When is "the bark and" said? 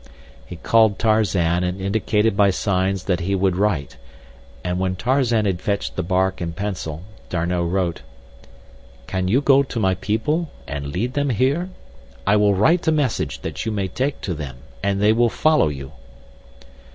5.95-6.55